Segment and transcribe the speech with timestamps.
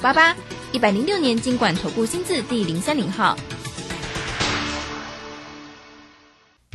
[0.00, 0.34] 八八。
[0.70, 3.36] 一百零六年经管投顾新字第零三零号。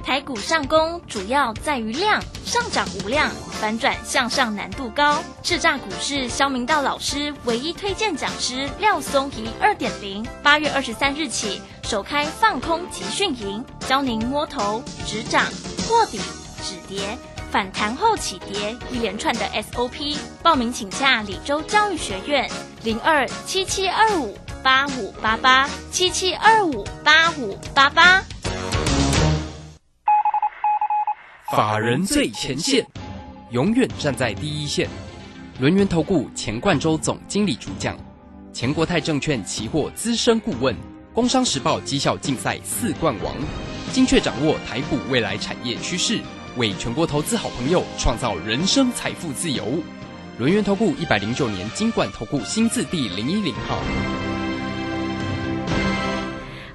[0.04, 3.30] 台股上攻主要在于量，上涨无量，
[3.62, 5.24] 反转向上难度高。
[5.44, 15.46] 叱咤股市肖明道老师唯一推荐讲师廖松怡二点零，八月二十三日起首开放空集训营，教您摸头止涨、
[15.88, 16.20] 破底
[16.64, 17.18] 止跌、
[17.52, 20.18] 反弹后起跌一连串的 SOP。
[20.42, 22.50] 报名请洽李州教育学院
[22.84, 28.22] 零二七七二五八五八八七七二五八五八八。
[31.56, 32.86] 法人最前线，
[33.52, 34.90] 永远站在第一线。
[35.62, 37.98] 轮源投顾钱冠洲总经理主讲，
[38.52, 40.76] 钱国泰证券期货资深顾问，
[41.14, 43.34] 工商时报绩效竞赛四冠王，
[43.94, 46.20] 精确掌握台股未来产业趋势，
[46.58, 49.82] 为全国投资好朋友创造人生财富自由。
[50.40, 54.33] 轮源投顾一百零九年金管投顾新字第零一零号。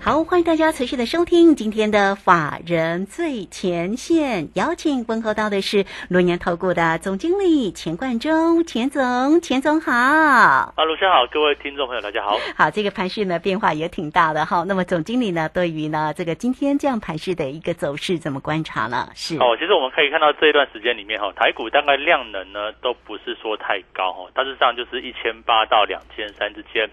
[0.01, 9.93] 好，欢迎大家持续的收听今天的法人最前线，邀请问候到的是龙年投顾的总经理钱冠中，钱总，钱总好。
[9.93, 12.39] 啊，卢先好，各位听众朋友大家好。
[12.57, 14.65] 好，这个盘势呢变化也挺大的哈。
[14.67, 19.11] 那么总经理呢，对于呢这个今天这样盘势的一个走势怎么观察呢？
[19.15, 26.89] 是哦，其实我们可以看到这一段时间里面哈，台股大概量能呢都不是说太高哈，大致上就是一千八到两千三之间。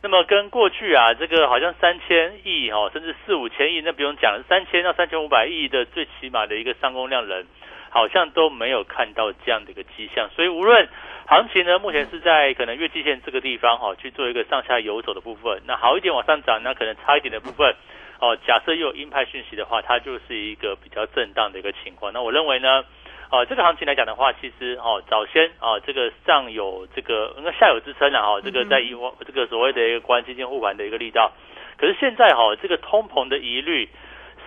[0.00, 7.46] 那么跟过去啊，这个好像三千亿哈，甚至四五千亿，那不用讲，三千到三千五百亿的最起码的一个上攻量人，
[7.90, 10.30] 好像都没有看到这样的一个迹象。
[10.36, 10.88] 所以无论
[11.26, 17.74] 行情呢，目前是在可能月季线这个地方哈，去做一个上下游走的部分，那好一点往上涨，那可能差一点的部分，
[18.20, 22.12] 哦，假设又有鹰派讯息的话，它就是一个比较震荡的一个情况。
[22.12, 22.84] 那我认为呢？
[23.30, 28.40] 哦，这个行情来讲的话，其实哦，早先啊，这个上有这个，应该下有支撑了哈。
[28.40, 31.30] 这个在以往这个所谓的一个关基金护盘的一个力道，
[31.76, 33.86] 可是现在哈，这个通膨的疑虑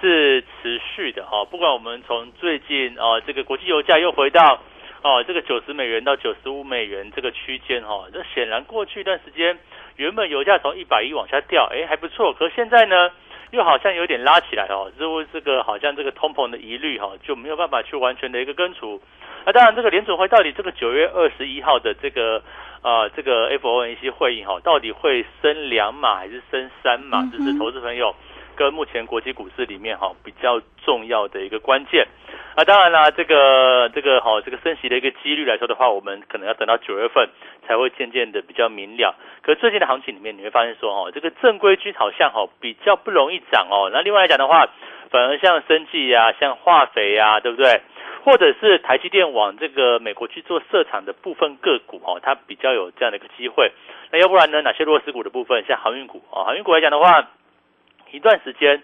[0.01, 1.45] 是持续的哈。
[1.45, 4.59] 不管我们从最近啊，这个国际油价又回到
[5.03, 9.59] 哦，这个九十美元到九十五美元这个区间哈，这显然过去一段时间，
[9.97, 12.33] 原本油价从一百一往下掉，哎，还不错。
[12.33, 13.11] 可现在呢？
[13.51, 19.01] 又好像有点拉起来哦，似乎这个好像这个通膨的疑虑哈就没有办法去完全的一个根除。
[19.45, 22.41] 那当然，这个联储会到底这个九月二十一号的这个
[22.81, 27.27] 呃这个 FOMC 会议哈，到底会升两码还是升三码？
[27.31, 28.15] 这是投资朋友
[28.61, 32.07] 跟目前国际股市里面哈比较重要的一个关键。
[32.55, 37.27] 啊，当然啦，这个这个好，这个升息的一个几率来说的话，我们可能要等到九月份
[37.65, 39.15] 才会渐渐的比较明了。
[39.41, 43.89] 可最近的行情里面，你会发现说，哦，这个正规军好像哈比较不容易涨哦。
[43.91, 44.67] 那另外来讲的话，
[45.09, 47.81] 反而像生技呀、像化肥呀，对不对？
[48.23, 53.71] 或者是台积电往这个美国去做设厂的部分个股哦，它比较有这样的一个机会。
[54.11, 54.61] 那要不然呢？
[54.61, 57.29] 哪些弱势股的部分，像航运股啊，航运股来讲的话，
[58.11, 58.83] 一段时间。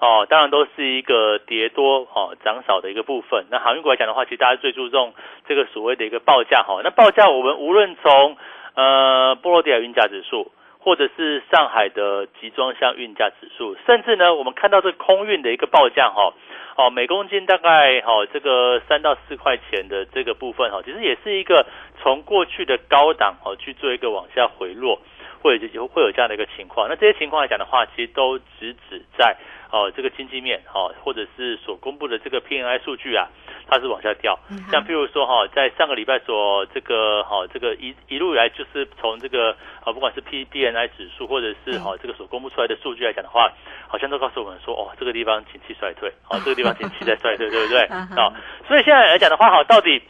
[0.00, 3.46] 哦，当然都是一个跌多哦涨少的一个部分。
[3.50, 5.12] 那航运股来讲的话，其实大家最注重
[5.48, 6.80] 这个所谓的一个报价哈。
[6.84, 8.36] 那报价我们无论从
[8.74, 10.52] 呃波罗的海运价指数，
[10.88, 16.32] 或者是上海的集装箱运价指数，甚至呢我们看到这空运的一个报价哈，
[16.76, 21.66] 哦每公斤大概哈这个三到四块钱的这个部分哈，其实也是一个
[22.00, 24.98] 从过去的高档哦去做一个往下回落，
[25.42, 26.88] 或者就会有这样的一个情况。
[26.88, 29.36] 那这些情况来讲的话，其实都只指在。
[29.70, 33.28] 哦，这个经济面哦，或者是所公布的这个 PNI 数据啊，
[33.68, 34.38] 它是往下掉。
[34.70, 43.50] 像譬如说哈，在上个礼拜所这个哈，这个一一路以来就是从这个啊，不管是 P B N I 指数或者是哈这个所公布出来的数据来讲的话，
[43.86, 47.82] 好像都告诉我们说，哦，这个地方景气衰退，哦， 这个地方景气在衰退，对不对？
[48.16, 48.32] 啊，
[48.66, 50.00] 所以现在来讲的话，哈，到底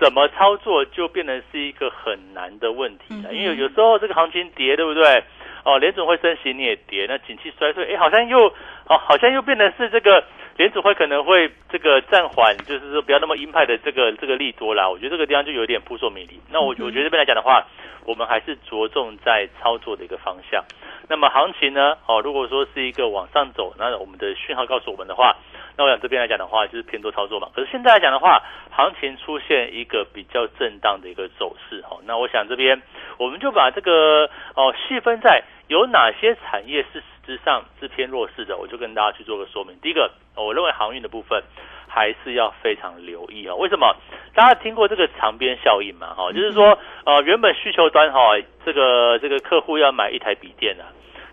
[0.00, 5.22] 怎么操作就变成是一个很难的问题了，因为有时候这个行情跌，对不对？
[5.64, 8.48] 哦，联总会升息你也跌，那景气衰退，哎，好像又，
[8.86, 10.22] 哦，好像又变成是这个
[10.56, 14.88] 联总会可能会这个暂缓，就是说不要那么鹰派的这个这个利多啦。
[14.88, 16.40] 我觉得这个地方就有点扑朔迷离。
[16.48, 17.66] 那我我觉得这边来讲的话，
[18.04, 20.64] 我们还是着重在操作的一个方向。
[21.08, 25.36] 那么行情呢，哦，如果说是一个往上走，那我们的讯号告诉我们的话，
[25.76, 27.48] 那我想这边来讲的话，就是偏多操作嘛。
[27.52, 28.40] 可是现在来讲的话，
[28.70, 32.80] 行情出现一个比较震荡的一个走势，哦，那我想这边
[33.18, 35.42] 我们就把这个哦细分在。
[35.68, 38.56] 有哪些产业是实质上是偏弱势的？
[38.56, 39.74] 我就跟大家去做个说明。
[39.80, 41.42] 第一个，我认为航运的部分
[41.88, 43.54] 还是要非常留意啊。
[43.54, 43.96] 为什么？
[44.34, 46.12] 大家听过这个长边效应嘛？
[46.14, 50.84] 哈，就是说，呃，原本需求端哈，这个这个客户要买一台笔电啊，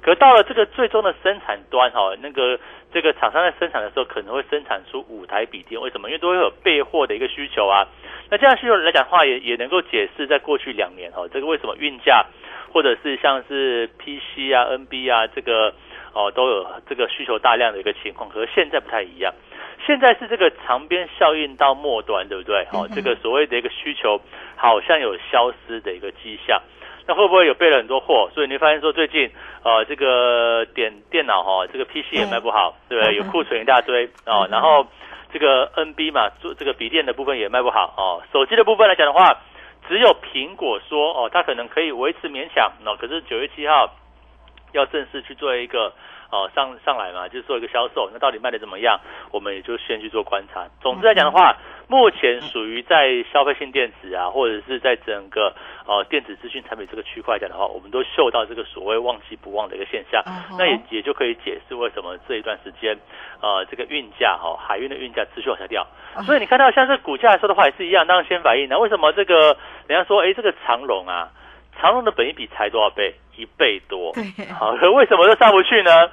[0.01, 2.57] 可到了这个最终的生产端哈，那个
[2.93, 5.81] 这个厂商在生产的时候可能会生产出五台笔电。
[5.81, 6.07] 为什么？
[6.09, 7.85] 因为都会有备货的一个需求啊。
[8.29, 12.25] 那这样需求来讲的话，也也能够解释在过去两年哈，这个为什么运价。
[12.71, 15.73] 或者是像是 PC 啊、NB 啊这个
[16.13, 19.33] 哦都有这个需求大量的一个情况，可是现在不太一样。
[19.85, 22.67] 现在是这个长边效应到末端，对不对？
[22.71, 24.21] 哦，这个所谓的一个需求
[24.55, 26.61] 好像有消失的一个迹象。
[27.07, 28.29] 那会不会有备了很多货？
[28.31, 29.31] 所以你发现说最近
[29.63, 33.15] 呃这个点电脑哈，这个 PC 也卖不好，对不对？
[33.15, 34.47] 有库存一大堆哦。
[34.51, 34.85] 然后
[35.33, 38.21] 这个 NB 嘛，做这个笔电的部分也卖不好哦。
[38.31, 39.41] 手机的部分来讲的话，
[39.91, 42.71] 只有苹果说哦，它可能可以维持勉强。
[42.85, 43.93] 那可是九月七号
[44.71, 45.91] 要正式去做一个。
[46.31, 48.97] 哦，上上来嘛，就是做一个销售，那到底卖的怎么样？
[49.31, 50.65] 我们也就先去做观察。
[50.81, 51.57] 总之来讲的话，
[51.89, 55.53] 目前属于在消费性电子啊，或者是在整个
[55.85, 60.23] 呃电子资讯产品这个区块讲的话，我们都嗅到这个所谓旺季不旺的一个现象。
[60.57, 62.97] 那也也就可以解释为什么这一段时间
[63.41, 65.85] 呃这个运价哈海运的运价持续往下掉。
[66.25, 68.69] 所以你看到像是股价来说的话也是一样，当然先反应。
[68.69, 69.57] 那为什么这个
[69.87, 71.29] 人家说哎这个长龙啊，
[71.77, 73.13] 长龙的本益比才多少倍？
[73.35, 74.13] 一倍多。
[74.57, 76.09] 好，可为什么都上不去呢？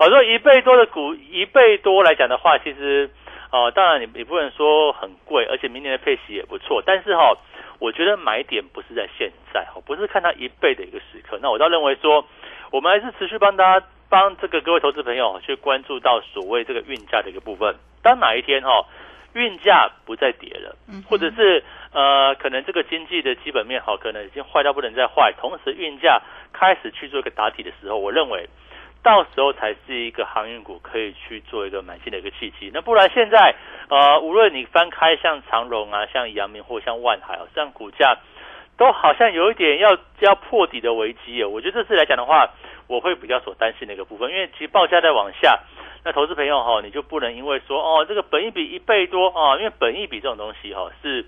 [0.00, 3.10] 我说一倍多的股，一倍多来讲的话，其实，
[3.52, 6.82] 哦，当然你你不能说很贵，而且明年的配息也不错。
[6.86, 7.36] 但是哈，
[7.78, 11.38] 我觉得买点不是在现在，哈，不是看它一倍的一个时刻。
[11.42, 12.24] 那我倒认为说，
[12.70, 17.76] 我们还是持续帮大家帮这个各位投资朋友去关注到所谓这个运价的一个部分。
[18.02, 18.86] 当哪一天哈
[19.34, 20.74] 运价不再跌了，
[21.10, 21.62] 或者是
[21.92, 26.22] 呃可能这个经济的基本面好，可能已经坏到不能再坏，同时运价
[26.54, 28.48] 开始去做一个打底的时候，我认为。
[29.02, 32.70] 到时候才是一个航运股可以去做一个买进的一个契机。
[32.74, 33.54] 那不然现在，
[33.88, 38.18] 呃，无论你翻开像长荣啊、像阳明或像万海啊，这样股价
[38.76, 41.48] 都好像有一点要要破底的危机哦。
[41.48, 42.50] 我觉得这次来讲的话，
[42.88, 45.60] 我会比较所担心的一个部分，因为其实报价在往下，
[46.04, 51.24] 那投资朋友哈，你就不能因为说哦，这个本益比一倍多啊，因为本益比这种东西哈是，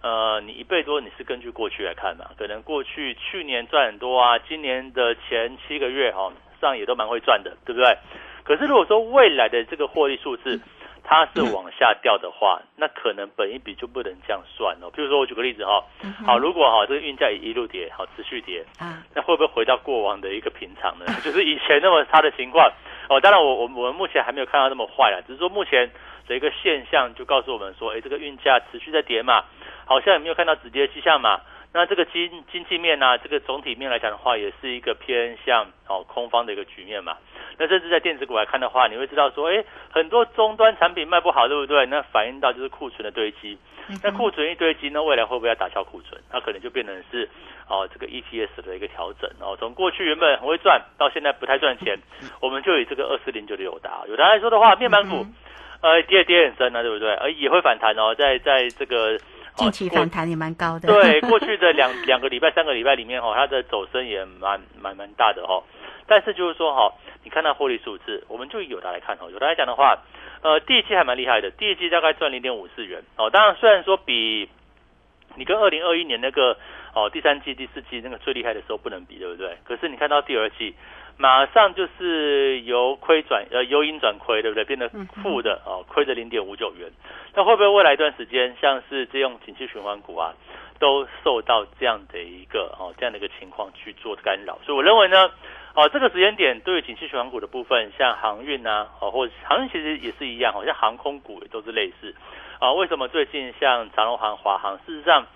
[0.00, 6.32] 呃，你一倍多你是根据过去来看嘛，可能过去去年赚很多啊，今年的前七个月哈。
[6.60, 7.96] 上也都蛮会赚的，对不对？
[8.44, 10.60] 可是如果说未来的这个获利数字
[11.02, 14.90] 它是往下掉的话，那可能本一笔就不能这样算哦。
[14.92, 15.82] 譬如说我举个例子哈，
[16.24, 21.06] 好，如果哈这个运价一路跌，好持续跌，啊，那会不会回到过往的一个平常呢？
[21.24, 22.70] 就是以前那么差的情况
[23.08, 23.20] 哦。
[23.20, 25.90] 当然我我我们目前还没有看到那么坏啊，只是说目前
[26.28, 29.44] 的一个现象就告诉我们说，哎，这个运价持续在跌嘛，
[29.84, 31.40] 好像也没有看到止跌迹象嘛。
[31.72, 37.16] 那这个经经济面呢，这个总体面来讲的话，也是一个偏向哦空方的一个局面嘛。
[37.58, 41.86] 那甚至在电子股来看的话，你会知道说，哎，很多终端产品卖不好，对不对？
[41.86, 43.56] 那反映到就是库存的堆积。
[44.02, 46.20] 那库存一堆积，那未来会不会要打消库存？
[46.32, 47.28] 那可能就变成是
[47.68, 49.56] 哦这个 EPS 的一个调整哦。
[49.56, 51.96] 从过去原本很会赚，到现在不太赚钱，
[52.40, 55.24] 我们就以这个二四零九的友达，友达来说的话，面板股
[55.82, 57.14] 呃跌跌很深啊，对不对？
[57.14, 59.16] 而也会反弹哦，在在这个。
[59.60, 65.62] 近期反弹也蛮高的，对， 过去的两两个礼拜、三个礼拜里面哈，它的走升也蛮蛮蛮大的哈。
[66.06, 66.92] 但是就是说哈，
[67.22, 69.98] 你看到获利数字，我们就有的来看哈，有的来讲的话，
[70.42, 73.30] 呃，第一季还蛮厉害的，第一季大概赚零点五四元哦。
[73.30, 74.48] 当然，虽然说比
[75.36, 76.56] 你跟二零二一年那个
[76.94, 79.56] 哦第三季、第四季那个最厉害的时候不能比，对不对？
[79.64, 80.74] 可是你看到第二季。
[81.20, 84.64] 马上就是由亏转呃由盈转亏，对不对？
[84.64, 84.88] 变得
[85.22, 86.90] 负的哦，亏的零点五九元。
[87.34, 90.32] 那会不会未来一段时间，像是这种景气循环股啊，
[90.78, 94.58] 都受到这样的一个哦这样的一个情况去做干扰？
[94.64, 95.30] 所以我认为呢，
[95.74, 102.14] 哦这个时间点对于景气循环股的部分，像航运啊，哦或者 航运其实也是一样，好像航空股也都是类似。
[102.60, 105.26] 啊，为什么最近像长荣航、华航，事实上，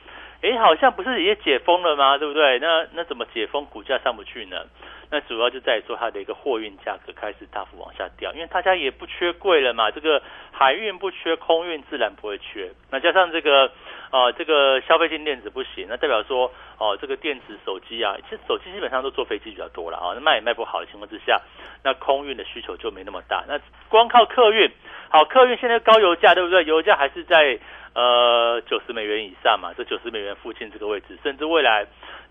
[0.45, 2.19] 哎好像不是也解封了吗？
[2.19, 2.59] 对不对？
[2.59, 4.65] 那那怎么解封股价上不去呢？
[5.11, 10.21] 那主要就在于说它的一个货运价格开始大幅往下掉，因为大家也不缺贵了嘛，这个
[10.51, 12.71] 海运不缺，空运自然不会缺。
[12.91, 13.71] 那加上这个，
[14.11, 21.41] 呃，这个消费性电子不行，那代表说，哦，这个电子手机啊，其实手机基本上都坐飞机比较多了啊，那卖也卖不好的情况之下，
[21.85, 23.45] 那空运的需求就没那么大。
[23.47, 24.69] 那光靠客运，
[25.11, 26.65] 好，客运现在高油价，对不对？
[26.65, 27.59] 油价还是在
[27.95, 31.87] 呃九十美元以上嘛，这九十美元附近这个位置，甚至未来。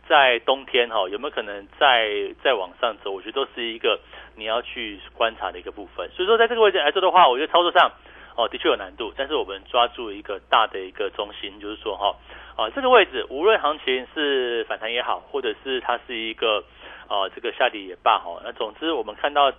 [0.06, 2.10] 在冬天哈，有没有可能再
[2.44, 3.10] 再往上走？
[3.10, 3.98] 我觉得都是一个
[4.36, 6.10] 你要去观察的一个部分。
[6.12, 7.90] 所以说，在这个位置来说的话，我觉得操作上
[8.36, 12.18] 哦的确有难度，但是我们抓住一个大的一个中心，就是说哈
[12.58, 16.66] 啊这个位置，无论行情是反弹也好，或者是它是一个
[17.08, 19.54] 啊这个下跌也罢哈，那总之我们看到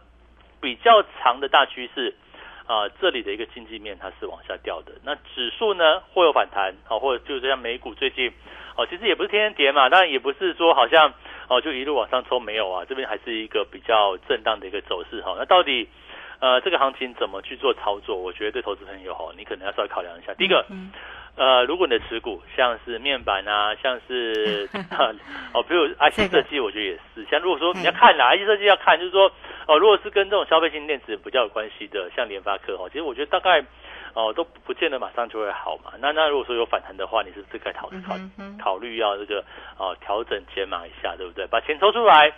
[0.60, 2.14] 比较长的大趋势
[2.66, 4.92] 啊，这里的一个经济面它是往下掉的。
[5.04, 8.32] 那指数呢会有反弹好，或者就是像美股最近。
[8.76, 11.14] 哦，其实也不是天天跌嘛，当然也不是说好像
[11.46, 15.36] 哦就一路往上冲没有啊，这边还是一个比较震荡的一个走势哈。
[15.38, 15.88] 那到底
[16.40, 18.16] 呃这个行情怎么去做操作？
[18.16, 20.34] 我觉得对投资朋友哈，你可能要稍微考量一下。
[20.34, 20.66] 第一个，
[21.36, 24.68] 呃，如果你的持股像是面板啊， 像是
[25.52, 27.24] 哦，比如 IC 设计，我觉得也是。
[27.30, 29.30] 像如果说你要看哪 IC 设计要看，就是说
[29.66, 33.64] 哦，如果是跟这种消费性电子比较有关系的，像联发科哦，其实我觉得大概
[34.14, 35.92] 哦都不见得马上就会好嘛。
[35.98, 38.16] 那那如果说有反弹的话，你是不是该考考
[38.62, 39.44] 考虑要这个
[39.76, 41.44] 哦调整解码一下，对不对？
[41.48, 42.32] 把钱抽出来，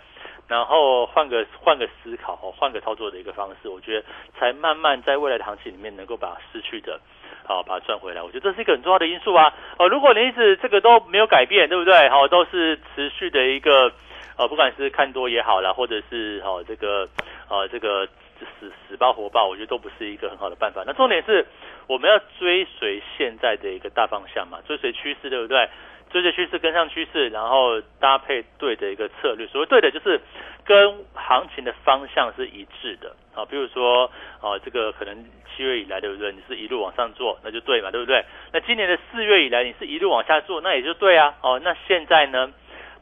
[0.47, 4.03] 然后换个换个思考哦，换个操作的一个方式，我觉得
[4.39, 6.99] 才慢慢在未来的行情里面能够把失去的。
[7.47, 9.53] 好，把它赚回来，我觉得这是一个很重要的因素啊。
[9.79, 12.09] 哦，如果你一直这个都没有改变，对不对？
[12.09, 13.89] 好，都是持续的一个，
[14.37, 17.07] 呃，不管是看多也好啦，或者是哦这个，
[17.49, 18.05] 呃，这个
[18.59, 20.83] 死死抱活抱，我觉得都不是一个很好的办法。
[20.85, 21.47] 那重点是
[21.87, 25.69] 我们要追随现在的一个大方向嘛，追随趋势，对不对？
[26.09, 29.45] 追着趋势跟上趋势，然后搭配对的一个策略。
[29.47, 30.19] 所谓对的，就是
[30.65, 33.45] 跟行情的方向是一致的啊。
[33.45, 34.09] 比如说，
[34.41, 35.15] 哦，这个可能
[35.55, 36.31] 七月以来，对不对？
[36.31, 38.23] 你是一路往上做，那就对嘛，对不对？
[38.51, 41.35] 那今年的四月以来，你是一路往下做，那也就对啊。
[41.41, 42.51] 哦，那现在呢？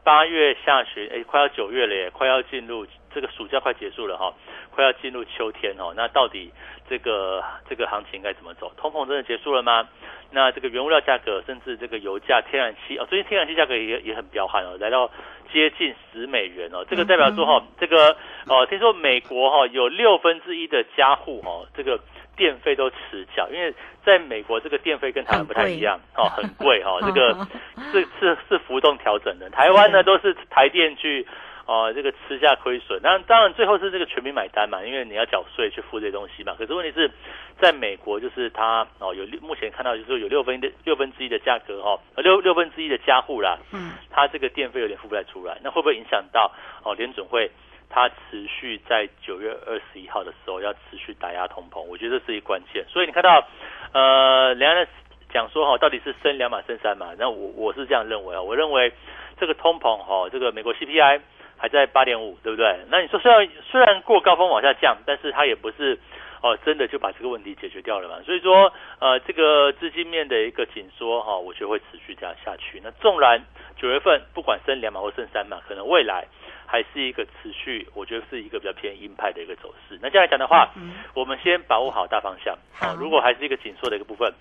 [0.04, 2.86] 八月下旬，哎，快要九月了，耶，快要进入
[3.16, 4.30] 这个暑假快结束了哈，
[4.70, 5.94] 快要进入秋天哦。
[5.96, 6.52] 那到底
[6.86, 8.70] 这个这个行情该怎么走？
[8.76, 9.88] 通膨真的结束了吗？
[10.30, 15.10] 那这个原物料价格，甚至这个油价、天然气哦，最近天然气价格也也很彪悍哦，来到
[15.50, 16.84] 接近十美元哦。
[16.90, 18.14] 这个代表说哈，这个
[18.48, 21.98] 哦，听说美国哈有六分之一的家户哈，这个
[22.36, 23.72] 电费都迟缴，因为
[24.04, 27.48] 在美国这个电费跟台湾不太一样哦，很贵哈， 这个
[27.90, 29.48] 是是是浮动调整的。
[29.48, 31.26] 台湾呢都是台电去。
[31.66, 36.54] 哦，这个吃下亏损，那当然最后是这个全民买单嘛，因为你要缴税去付这些东西嘛。
[36.56, 37.10] 可是问题是，
[37.60, 46.52] 在美国就是它哦有目前看到就是有六分的六分之一的价格哦，六六分之一的加户啦，嗯，它这个电费有点付不太出来，那会不会影响到
[46.84, 47.50] 哦联准会
[47.90, 51.82] 它持续在九月二十一号的时候要持续打压通膨？
[51.82, 52.84] 我觉得这是一关键。
[52.88, 53.44] 所以你看到
[53.92, 54.86] 呃两岸
[55.32, 57.12] 讲说哈，到底是升两码升三码？
[57.18, 58.92] 那我我是这样认为啊，我认为
[59.40, 61.22] 这个通膨哈，这个美国 CPI。
[61.58, 62.76] 还在八点五，对不对？
[62.90, 65.98] 那你说虽然虽然过高峰往下降，但是它也不是
[66.42, 68.22] 哦，真的就把这个问题解决掉了嘛。
[68.24, 72.80] 所以说，呃，这个资金面的一个紧缩哈，我觉得会持续这样下去。
[72.84, 73.40] 那纵然
[73.76, 76.26] 九月份不管升两码或升三码，可能未来
[76.66, 79.98] 还是一个持续，我觉得是一个比较偏鹰派的一个走势。
[80.02, 80.70] 那这样来讲的话，
[81.14, 82.94] 我们先把握好大方向啊。
[82.98, 84.32] 如果还是一个紧缩的一个部分，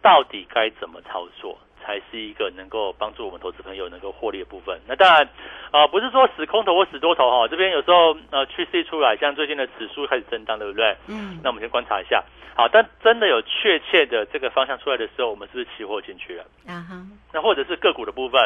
[0.00, 1.58] 到底该怎么操作？
[1.90, 4.80] 才是一个能够帮助我们投资朋友能够获利的部分。
[4.86, 5.28] 那当然，
[5.70, 7.48] 啊，不是说死空头或死多头哈。
[7.48, 10.96] 这边有时候呃趋势一出来，像最近的指数开始震荡，对不对？
[11.08, 11.40] 嗯。
[11.42, 12.22] 那我们先观察一下。
[12.54, 16.44] 好，但真的有确切的这个方向出来的时候，我们是不是期货进去了？
[16.68, 16.94] 啊哈。
[17.32, 18.40] 那或者是个股的部分，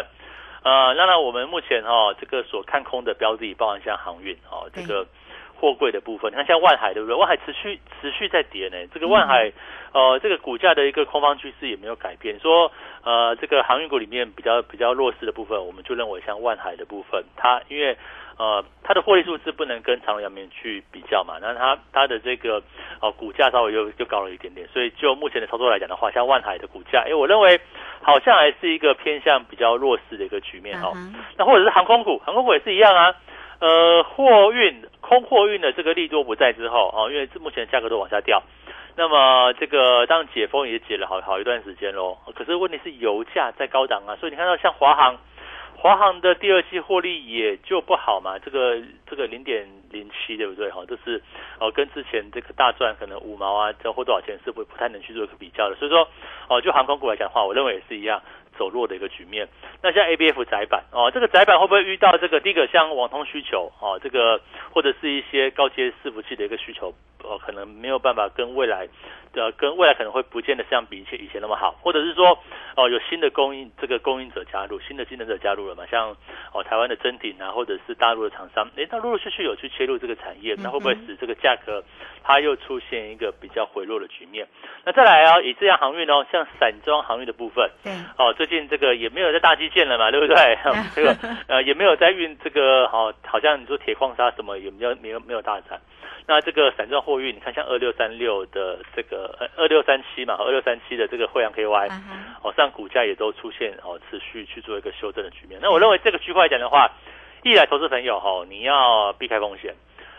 [0.62, 5.06] 呃，那那我们目前哈这个所看空的标的，包含像航运哦，这个。
[5.64, 7.16] 货柜的部分，你看像万海对不对？
[7.16, 8.76] 万海持续持续在跌呢。
[8.92, 9.50] 这个万海，
[9.92, 12.38] 呃，这个股价的一个空方趋势也没有改变。
[12.38, 12.70] 说，
[13.02, 17.96] 呃，这个航运股里面比较比较弱势的部分，我们就认为像万海的部分，它因为
[18.36, 22.62] 呃它的获利数字不能跟长隆、阳明去比较嘛，那它它的这个
[23.00, 24.68] 呃股价稍微又又高了一点点。
[24.68, 27.58] 所以就目前的操作来讲的话，像万海的股价，哎，我认为
[28.02, 30.92] 好像还是一个偏向比较弱势的一个局面哦。
[31.38, 33.14] 那或者是航空股，航空股也是一样啊。
[33.64, 38.42] 呃，货运空货运的这个利多不在之后啊，因为目前价格都往下掉，
[38.94, 42.18] 那么这个当解封也解了好好一段时间喽。
[42.34, 45.16] 可是问题是油价在高档啊，所以你看到像华航，
[45.78, 50.70] 华航的第二季获利也就不好嘛，这个这个零点零七对不对？
[50.70, 51.22] 哈，这是
[51.58, 55.76] 哦跟之前这个大赚可能五毛啊，这或多少钱是不不太能去做一个比较的。
[55.76, 56.06] 所以说
[56.50, 58.20] 哦，就航空股来讲的话，我认为也是一样。
[58.58, 59.48] 走弱的一个局面，
[59.82, 64.40] 那像 A B F 窄板哦，这个窄板会不会遇到这个第一个像网通需求哦，这个
[64.72, 68.88] 或者是一些高阶伺服器的一个需求哦，可能没有办法跟未来
[69.32, 72.38] 的跟未来可能会不见得像比以前以前那么好，或者是说
[72.76, 76.16] 哦有新的供应这个供应者加入，新的竞争者加入了嘛，像
[76.52, 81.82] 哦台湾的真鼎啊，或者是大陆的厂商，诶，它陆陆续续有去切入这个产业，那会不会使这个价格
[82.22, 84.46] 它又出现一个比较回落的局面？
[84.84, 88.32] 那再来啊，以这样航运哦，像散装航运的部分，对哦。
[88.44, 90.58] 最近这个也没有在大基建了嘛， 对不对？
[90.94, 91.16] 这个
[91.48, 95.78] 呃也没有在运这个好，好像你说铁矿砂什么也没有没有没有大涨。
[96.26, 101.90] 那这个散装货运，你看像二六三六的这个呃二六三七嘛，二六三七的这个汇阳 KY，
[102.42, 105.58] 哦，上股价也都出现哦持续去做一个修正的局面。
[105.62, 106.90] 那我认为这个区块来讲的话，
[107.42, 109.74] 一来投资朋友哈，你要避开风险。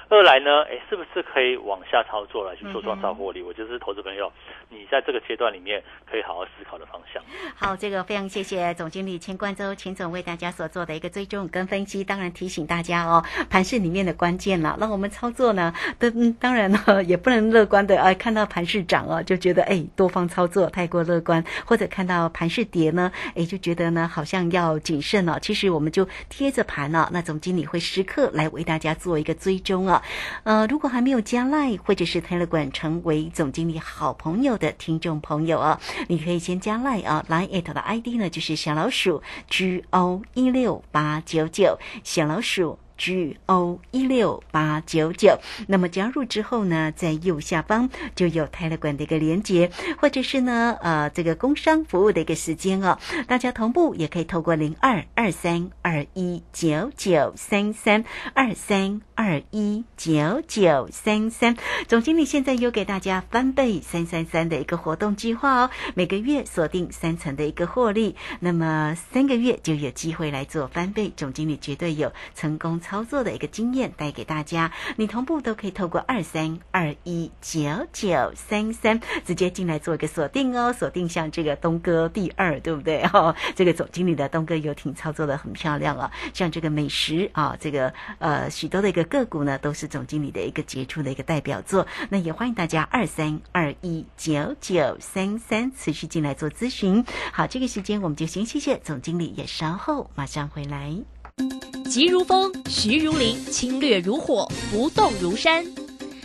[0.08, 3.42] 二来呢，哎，是不是可以往下操作来去做创造获利？
[3.42, 4.32] 我就是投资朋友，
[4.70, 7.24] 你在这个阶段里面可以好好思考的方向。
[7.56, 14.78] 好，这个非常谢谢总经理钱冠洲钱总为大家所做的一个追踪跟分析，当然提醒大家哦，盘市里面的关键了。
[14.80, 16.08] 那我们操作呢，都
[16.40, 25.40] 当然呢 也不能乐观的啊，看到盘市涨哦，就觉得哎多方操作太过乐观，或者看到盘市跌呢，哎就觉得呢好像要谨慎了。
[25.40, 29.95] 其实我们就贴着盘了，那总经理会时刻来为大家做一个追踪啊。
[30.44, 42.80] 呃，如果还没有加 Line 或者是 Telegram 成为总经理好朋友的听众朋友啊，你可以先加 Line 啊，Line at 的 ID 呢就是小老鼠 G O 一六八九九，小老鼠。
[42.98, 45.38] G O 一六八九九，
[45.68, 52.98] 那么加入之后呢，在右下方就有泰勒管的一个连接，或者是呢，呃，这个工商服务的一个时间哦，
[53.28, 61.58] 大家同步也可以透过零二二三二一九九三三二三二一九九三三，
[61.88, 72.76] 总经理现在有给大家翻倍三三三的一个活动计划哦，每个月锁定三成的一个获利，那么三个月就有机会来做翻倍，总经理绝对有成功。
[72.82, 83.02] 操作的一个经验带给大家，你同步都可以透过二三二一九九三三直接进来做一个锁定哦，锁定像这个东哥第二，对不对？
[83.14, 91.88] 哦，这个总经理的东哥游艇操作的很漂亮啊，像这个美食啊，这个呃许多的一个个股呢，都是总经理的一个杰出的一个代表作。
[92.10, 97.04] 那也欢迎大家二三二一九九三三持续进来做咨询。
[97.32, 100.96] 好，这个时间我们就先谢谢总经理，也稍后马上回来。
[101.90, 105.66] 急如风，徐如林，侵略如火，不动如山。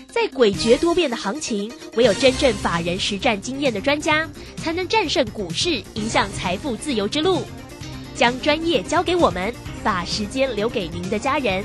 [0.09, 7.43] 在诡谲多变的行情，唯有真正法人实战经验的专家，才能战胜股市，迎向财富自由之路。
[8.15, 11.65] 将专业交给我们，把时间留给您的家人。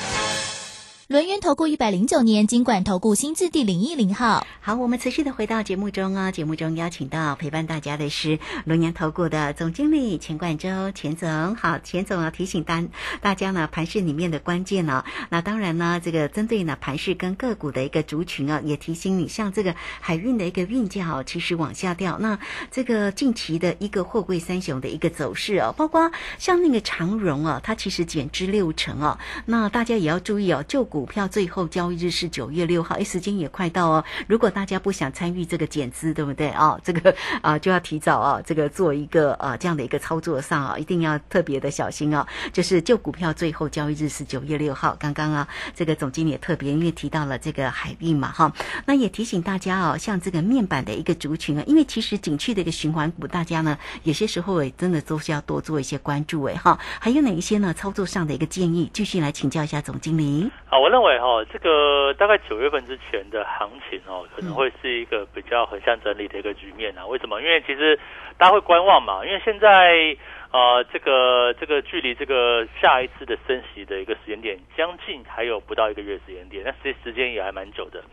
[1.11, 4.47] 轮源投顾一百零九年金管投顾新字第零一零号。
[4.61, 11.53] 好，我们持续的回到节目中啊，节目中邀请到陪伴大家的是轮源投顾的总经理钱冠洲钱总。
[11.57, 12.81] 好，钱总啊，提醒大
[13.19, 22.17] 大家呢，盘市里面的关键呢，那当然呢，这个针对呢盘市跟个股的一个族群啊，也提醒你，像这个海运的一个运价哦，其实往下掉。
[22.19, 22.39] 那
[22.71, 31.00] 这个近期的一个货柜三雄的一个走势哦，包括像那个长荣啊，它其实减至六成哦，那大家也要注意哦，旧股。
[31.01, 34.05] 股票最后交易日是九月六号，哎，时间也快到哦。
[34.27, 36.79] 如果大家不想参与这个减资，对不对哦？
[36.83, 42.23] 这个啊就要提早啊，这个做一个呃这样的一个操作上啊，一定要特别的小心哦。
[42.53, 48.53] 就是旧股票最后交易日是九月六号，刚刚啊，这个总经理也特别因为提到了这个海运嘛哈，
[48.85, 56.77] 那也提醒大家哦，像这个面板的一个族群啊，因为其实景区的一个循环股，大家呢有些时候也真的都是要多做一些关注哎哈。
[56.99, 57.73] 还有哪一些呢？
[57.73, 60.51] 操作上的一个建议，继续来请教一下总经理。
[60.67, 60.90] 好，我。
[60.91, 67.05] 认为哈，这个大概九月份之前的行情哦，可能会是一个比较横向整理的一个局面啊。
[67.07, 67.41] 为什么？
[67.41, 67.97] 因为其实
[68.37, 69.25] 大家会观望嘛。
[69.25, 70.15] 因为现在
[70.51, 78.03] 呃，这个这个距离这个下一次的升息的一个时间点，将近还有不到一个月时间点，那实时间也还蛮久的。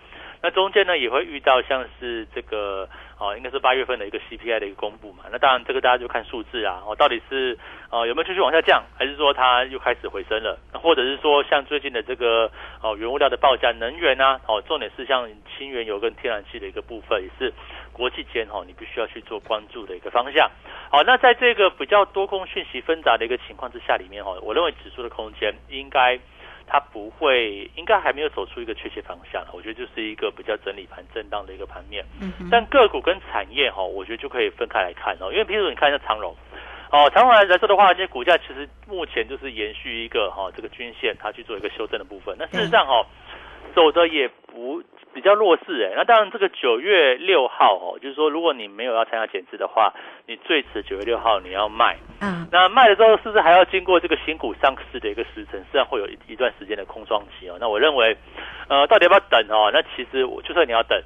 [0.42, 2.88] 那中间呢，也会遇到像是这个。
[3.20, 7.58] 哦，应该是八月份的一个 CPI 的一个公布嘛，那当然这个大家就看数字啊，哦，到底是
[7.90, 12.48] 呃有没有继续往下降，还是说它又开始回升了，那或者是说像最近的这个
[12.80, 17.52] 哦原物料的报价、能源啊，哦，重点是像氢原油跟天然气的一个部分，也是
[17.92, 20.48] 国际间哦你必须要去做关注的一个方向。
[20.88, 26.20] 好，那在这个比较多空讯息纷杂的一个情况之下里面哈，我认为指数的空间应该。
[26.68, 29.50] 它不会，应该还没有走出一个确切方向了。
[29.54, 32.04] 我觉得就是一个比较整理盘、震荡的一个盘面。
[32.20, 35.32] 嗯，但个股跟产业哈，我觉得就可以分开来看哦。
[35.32, 36.36] 因为比如说你看一下长荣，
[36.90, 42.36] 哦，长荣来来说的话，这些股价其实目前就是延续一个哈这个均线，它去做一个修正的部分。
[42.38, 43.04] 那事实上哈，
[43.74, 45.94] 走的也不比较弱势哎。
[45.96, 49.92] 那当然，这个九月六号哦，就是说，如果你没有要参加减资的话，
[50.26, 51.96] 你最迟九月六号你要卖。
[52.20, 55.58] 嗯，那卖了之后，是不是还要经过这个新股上市的一个时程？
[55.60, 57.56] 实际上会有一一段时间的空窗期哦。
[57.60, 58.16] 那我认为，
[58.68, 59.70] 呃，到底要不要等哦？
[59.72, 61.00] 那其实我就算你要等。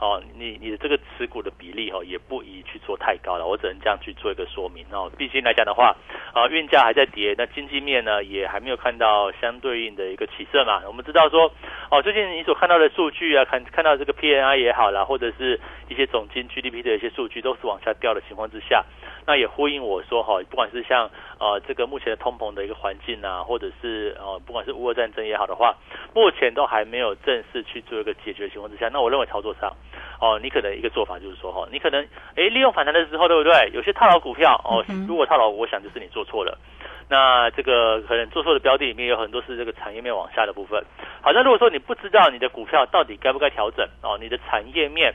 [0.00, 3.46] 哦，你你的这个持股的比例哦，也不宜去做太高了。
[3.46, 5.10] 我只能这样去做一个说明哦。
[5.16, 5.96] 毕竟来讲的话，
[6.34, 10.82] 啊，运价还在跌，那经济面呢也还没有看到相对应的一个起色嘛。
[10.86, 11.50] 我们知道说，
[11.90, 18.84] 哦，最近你所看到的数据啊，看看到这个 PNI 也好啦，或者是一些总经 GDP 的一些数据都是往下掉的情况之下，
[19.26, 25.76] 那也呼应我说哈，不管是像呃这个目前的通膨的一个环境啊，或者是呃不管是乌俄战争也好的话，
[26.14, 29.72] 目前都还没有正式去做一个解决的情况之下，那我认为操作上。
[30.20, 33.70] 哦，你可能一个做法就是说，哈，你可能诶利用反弹的时候，对不对？
[33.74, 36.58] 有些套牢股票，哦，如果套牢，我想就是你做错了。
[37.06, 40.82] 那这个可能做错的标的里面有很多是这个产业面往下的部分。
[41.20, 45.12] 好，那如果说你不知道你的股票到底该不该调整，哦，你的产业面，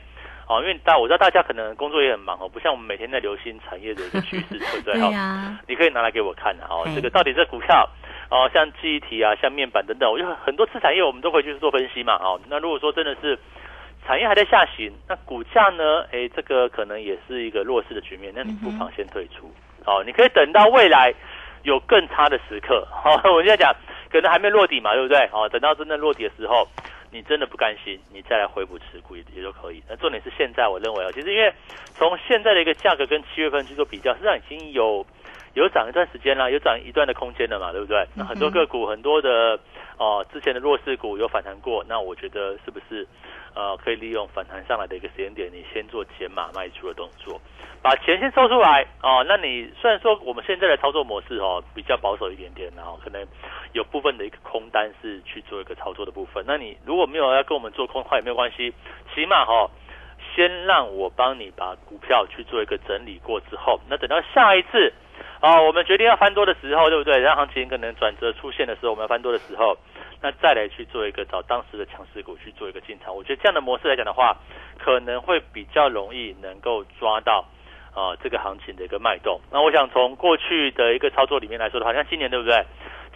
[0.48, 4.94] 哦，因为大我知道大家可能工作也很忙哦，不像我们每天在留心产业的一个趋势，对不对？
[4.94, 7.84] 对呀，你可以拿来给我看的哦，这个到底这股票，
[8.30, 13.36] 哦，像记忆体啊，像面板等等，我就很多次产业我们都可以去做分析嘛，哦，那如果说真的是。
[14.06, 16.04] 产业还在下行，那股价呢？
[16.10, 18.32] 哎，这个可能也是一个弱势的局面。
[18.34, 19.52] 那你不妨先退出，
[19.86, 21.14] 哦，你可以等到未来
[21.62, 22.86] 有更差的时刻。
[22.90, 23.72] 好，我现在讲，
[24.10, 25.18] 可能还没落底嘛，对不对？
[25.32, 26.66] 哦，等到真正落底的时候，
[27.12, 29.82] 你真的不甘心，你再来回补持股也也都可以。
[29.88, 31.52] 那重点是现在，我认为啊，其实因为
[31.94, 35.06] 从现在的一个价格跟七月份去做比较，实际上已经有
[35.54, 38.04] 有涨一段时间了，有涨一段的空间了嘛，对不对？
[38.14, 39.58] 那很多个股，很多的
[39.98, 43.06] 哦，之前的弱势股有反弹过，那我觉得是不是？
[43.54, 47.40] 呃，可以利用反弹上来的一个时间点，你先做减码卖出的动作，
[47.82, 49.24] 把钱先抽出来哦。
[49.26, 53.26] 那你虽然说我们现在的操作模式哦比较保守一点点，然后可能
[53.72, 56.44] 有部分的一个空单是去做一个操作的部分。
[56.46, 58.72] 那你如果没有要跟我们做空的话也没有关系，
[59.14, 59.68] 起码哈
[60.34, 64.92] 先让我帮你把股票去做一个整理过之后，那等到下一次
[65.40, 67.18] 啊我们决定要翻多的时候，对不对？
[67.18, 69.76] 让行情可能转折出现的时候，我们要翻多的时候。
[70.22, 74.36] 那再来去做一个找当时的强势股去做一个进场，我觉得这样的模式来讲的话，
[74.78, 77.46] 可能会比较容易能够抓到
[77.94, 79.40] 呃这个行情的一个脉动。
[79.50, 82.64] 那我想从过去的一个操作里面来说的话，像今年对不对？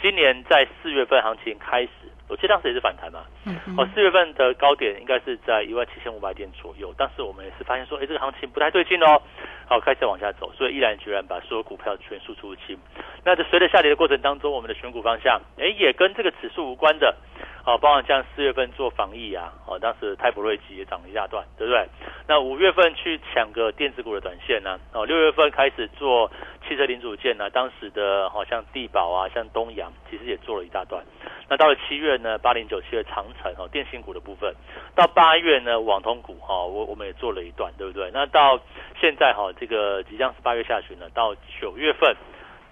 [0.03, 1.91] 今年在四月份行情开始，
[2.29, 3.25] 我记得当时也是反弹嘛。
[3.45, 3.55] 嗯。
[3.77, 9.21] 哦，四月份的高点应该是在一万七千五百点左右，但是我们也是发现说，哎，这个行情不太对劲哦。
[9.67, 12.79] 好，开始往下走，所以毅然决然把所有股票全数出清。
[13.25, 17.17] 那在随着下跌的过程当中，我们的选股方向，哎，也跟这个指数无关的，
[17.65, 21.89] 哦，包括像四月份做防疫啊，哦，当时泰普瑞吉也涨了一大段，对不对？
[22.29, 26.31] 那五月份去抢个电子股的短线呢，哦，六月份开始做
[26.69, 31.05] 汽车零组件呢，当时的好像地保啊，像东阳，其实也做了一大段。
[31.49, 34.55] 那到了七月呢，八零九七的长城哦，电信股的部分，
[34.95, 38.11] 到八月呢，网通股哈，我我们也做了一段，对不对？
[38.13, 38.59] 那到
[39.01, 42.17] 现在哈，这个即将是八月下旬了，到九月份。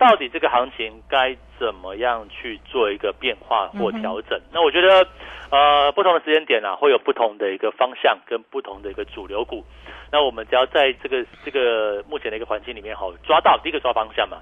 [0.02, 4.36] 到底这个行情该怎么样去做一个变化或调整？
[4.52, 5.06] 那我觉得，
[5.48, 9.64] 呃，不同的时间点啊，会有不同的一个方向跟不同的一个主流股。
[10.10, 14.38] 那我们只要在这个这个目前的一个环境里面，好，抓到第一个抓方向嘛。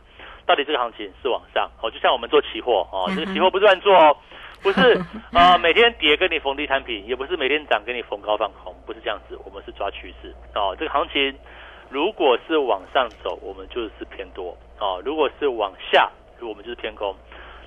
[0.46, 1.70] 到底这个行情是往上？
[1.82, 4.16] 哦，就像我们做期货哦，这个期货不是乱做哦，
[4.62, 4.98] 不是
[5.36, 9.38] 呃，每天跌跟你逢低摊平，也不是每天涨跟你逢高放空，不是这样子。
[9.44, 11.36] 我们是抓趋势哦，这个行情。
[11.90, 17.14] 如果是往上走，我们就是偏多哦；如果是往下，我们就是偏空。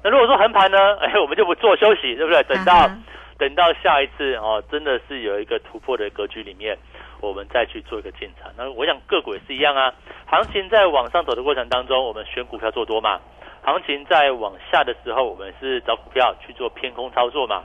[0.04, 0.78] 那如果说横盘呢？
[1.00, 2.44] 哎，我们就不做休息，对不对？
[2.44, 2.90] 等到
[3.38, 6.78] 等到下一次哦，真的是有一个突破的格局里面，
[7.22, 8.52] 我们再去做一个进场。
[8.58, 9.94] 那我想个股也是一样啊。
[10.26, 13.20] 行情在往上走的过程当中，我们选股票做多嘛；
[13.64, 17.64] 行情在往下的时候，我们是找股票去做偏空操作嘛。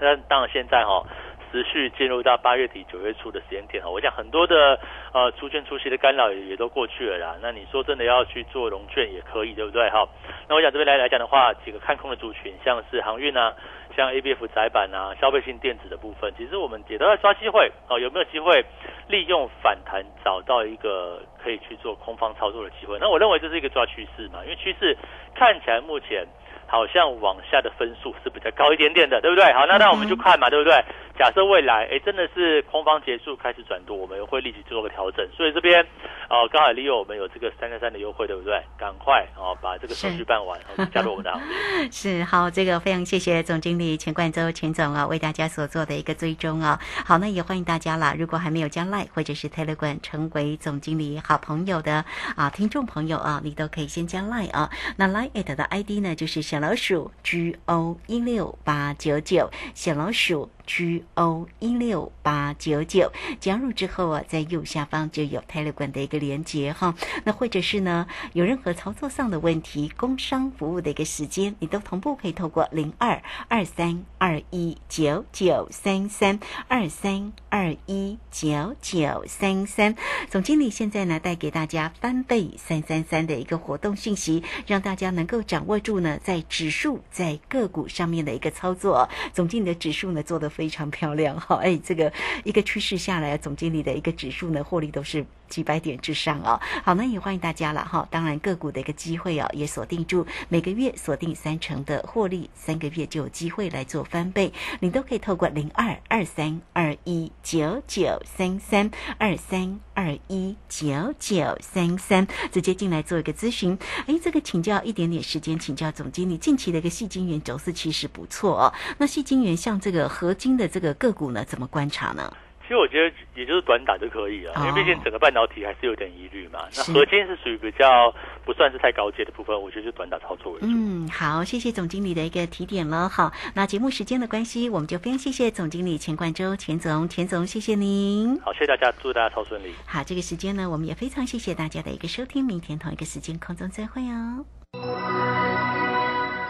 [0.00, 1.02] 那当然现在哈。
[1.50, 4.78] 持续进入到八月底九月初的时间点哈，我想很多的
[5.12, 7.36] 呃出券出息的干扰也也都过去了啦。
[7.42, 10.06] 那你说真的要去做融券也可以，对不对哈？
[10.48, 13.52] 那我想这边来来讲的话，几个看空的族群，像是航运啊，
[13.96, 17.98] 像 A B F 窄板啊，消费性电子的部分，其实我们也都在抓机会哦。
[17.98, 18.64] 有没有机会
[19.08, 22.96] 利用反弹找到一个可以去做空方操作的机会？
[23.00, 24.96] 那我认为这是一个抓趋势嘛，因为趋势
[25.34, 26.24] 看起来目前。
[26.72, 29.52] 好像往下的分数是比较高一点点的，对不对？
[29.52, 30.72] 好，那那我们就看嘛，对不对？
[31.20, 35.28] 假设未来哎真的是空方结束开始转多，我们会立即做个调整。
[35.36, 35.82] 所以这边
[36.30, 38.58] 哦，刚好利用我们有这个三三三的优惠，对不对？
[38.78, 40.58] 赶快哦把这个手续办完，
[40.90, 41.90] 加入我们的行列。
[41.92, 46.80] 是好，这个非常谢谢总经理钱冠洲钱总啊，为大家所做的一个追踪啊。
[47.04, 52.02] 好，那也欢迎大家啦，如果还没有加 Line 或者是 Telegram 成为总经理好朋友的
[52.34, 54.70] 啊听众朋友啊，你都可以先加 Line 啊。
[54.96, 60.50] 那 Line at 的 ID 呢，就是小老鼠 G O 一六八九九，小老鼠。
[60.70, 66.94] G O 一六八九九加入之后啊，在右下方就有 Telegram 的一个连接哈。
[67.24, 79.96] 那或者是呢，有任何操作上的问题，工商服务的一个时间，你都同步可以透过零二二三二一九九三三二三二一九九三三。
[80.28, 89.08] 总经理现在呢，带给大家翻倍三三三的一个活动信息，让大家能够掌握住呢，在指数在个股上面的一个操作。
[89.32, 90.48] 总经理的指数呢，做的。
[90.60, 92.12] 非常漂亮哈，哎，这个
[92.44, 95.24] 一个趋势下来，总经理的一个指数呢，获利都是。
[95.50, 98.08] 几百点之上哦，好，那也欢迎大家了哈。
[98.10, 104.50] 当然个股的一个机会哦，也锁定住每个月锁定三成的获利，三个月就有机会来做翻倍。
[104.78, 113.76] 你都可以透过零二二三二一九九三三二三二一九九三三直接进来做一个咨询。
[114.06, 118.72] 哎，这个请教一点点时间，请教总经理近期的一个细金元走势其实不错哦。
[118.98, 122.32] 那细金元像这个合金的这个个股呢，怎么观察呢？
[122.70, 126.60] 其实我觉得也就是短打就可以了，因为毕竟整个半导体还是有点疑虑嘛。
[126.76, 130.66] 那核心是属于比较不算是太高阶的部分，我觉得就短打操作为主。
[130.68, 133.08] 嗯，好，谢谢总经理的一个提点了。
[133.08, 138.40] 好，那节目时间的关系，我们就非常谢谢总经理钱冠洲钱总，钱总谢谢您。
[138.40, 139.74] 好，谢谢大家，祝大家超顺利。
[139.84, 144.46] 好，这个时间呢，我们也非常谢谢大家的一个收听，明天同一个时间空中再会哦。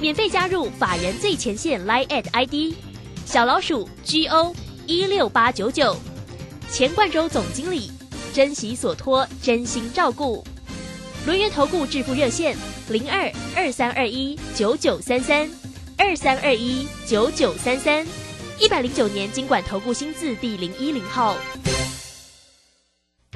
[0.00, 2.74] 免费加入法人最前线 Line at ID
[3.24, 4.54] 小老鼠 G O
[4.86, 5.96] 一六八九九，
[6.70, 7.90] 钱冠洲总经理，
[8.34, 10.44] 珍惜所托，真心照顾。
[11.24, 12.54] 轮源投顾致富热线
[12.90, 15.48] 零二二三二一九九三三
[15.96, 18.06] 二三二一九九三三，
[18.60, 21.34] 一百零九年经管投顾新字第零一零号。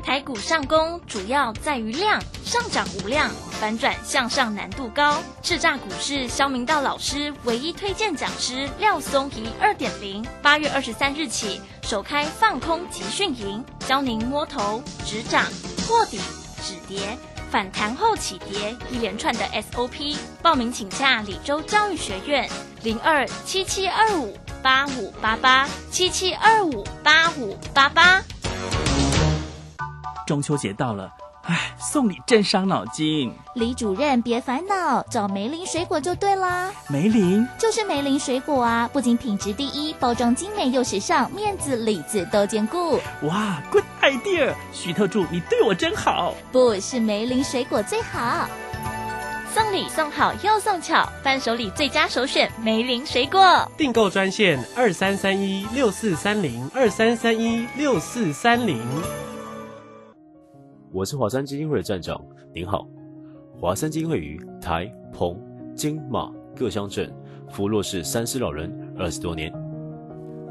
[0.03, 5.19] 台股上攻主要在于量，上涨无量，反转向上难度高。
[5.43, 15.45] 叱咤股市肖明道老师唯一推荐讲师廖松怡二点零，八月二十三日起首开放空集训营，教您摸头止涨、
[15.87, 16.21] 破底
[16.63, 17.19] 止跌、
[17.51, 20.17] 反弹后起跌一连串的 SOP。
[20.41, 22.49] 报名请洽李州教育学院
[22.83, 28.23] 零二七七二五八五八八七七二五八五八八。
[30.27, 31.11] 中秋节到了，
[31.51, 33.33] 唉，送礼真伤脑筋。
[33.55, 36.71] 李主任别烦恼，找梅林水果就对啦。
[36.91, 43.01] 梅林就是梅林水果啊，不仅品质第一，包装精美又时尚，面子里子都兼顾。
[43.23, 44.53] 哇，good idea！
[44.75, 46.35] 徐特助，你对我真好。
[46.53, 48.47] 不是梅林水果最好，
[49.55, 53.67] 送礼送好又送巧，伴手礼最佳首选梅林水果。
[53.75, 58.83] 订购专线二三三一六四三零二三三一六四三零。
[60.91, 62.19] 我是华山基金会的站长，
[62.55, 62.89] 您好。
[63.61, 65.39] 华山基金会于台、澎、
[65.75, 67.13] 金、马各乡镇
[67.51, 69.53] 服务弱势三师老人二十多年，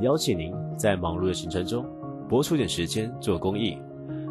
[0.01, 1.83] 邀请您在忙碌的行程中
[2.29, 3.79] 拨出点时间做公益，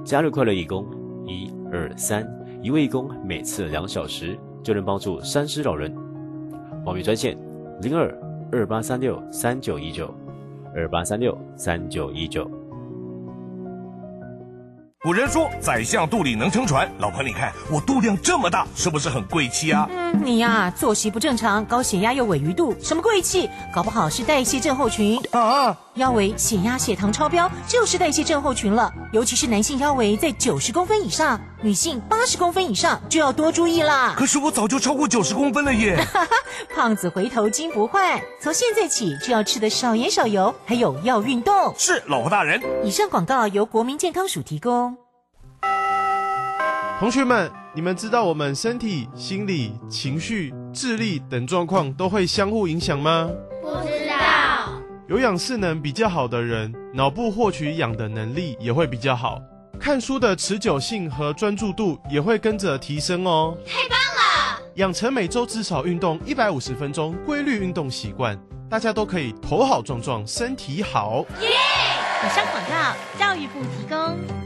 [0.04, 0.86] 加入快乐义工，
[1.26, 2.24] 一二三，
[2.62, 5.92] 一位义工每次两小时就能帮助三师老人。
[6.84, 7.36] 报名专线
[7.82, 8.16] 零二
[8.52, 10.14] 二八三六三九一九
[10.72, 12.48] 二八三六三九一九。
[15.06, 16.90] 古人说，宰相肚里能撑船。
[16.98, 19.88] 老婆，你看我肚量这么大，是不是很贵气啊？
[19.88, 23.48] 嗯，你呀，作息不正常，高血压又尾鱼肚，什么贵气？
[23.72, 25.78] 搞不好是代谢症候群啊！
[25.94, 28.92] 腰围、血压、血糖超标，就是代谢症候群了。
[29.12, 34.14] 尤其是男性腰围在九十公分以上，女性八十公分以上就要多注意啦。
[34.16, 35.98] 可是我早就超过九十公分了耶！
[36.72, 41.74] 胖子回头金不换，从现在起就要吃的少盐少油，还有要运动。
[41.76, 42.62] 是，老婆大人。
[42.84, 44.96] 以上广告由国民健康署提供。
[47.00, 53.28] 同学们，你们知道我们身体、心理、情绪、智力等状况都会相互影响吗？
[53.60, 54.14] 不知道。
[55.08, 59.40] 有氧势能比较好的人，脑部获取氧的能力也会比较好，
[59.80, 63.56] 看书的持久性和专注度也会跟着提升哦。
[63.66, 64.60] 太棒了！
[64.74, 71.24] 养成每周至少运动一百五十分钟规律运动习惯，大家都可以头好壮壮，身体好。
[71.40, 71.48] 耶！
[72.24, 74.45] 以上广告，教育部提供。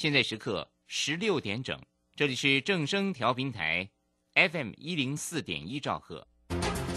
[0.00, 1.78] 现在时刻十六点整，
[2.16, 3.86] 这里是正声调频台。
[4.34, 6.26] FM 一零四点一兆赫，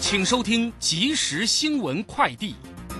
[0.00, 2.54] 请收听即时新闻快递。